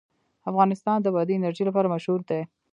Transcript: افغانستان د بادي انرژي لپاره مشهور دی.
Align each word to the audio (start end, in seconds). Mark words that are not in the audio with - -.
افغانستان 0.49 0.97
د 1.01 1.07
بادي 1.15 1.33
انرژي 1.37 1.63
لپاره 1.69 1.91
مشهور 1.95 2.19
دی. 2.29 2.41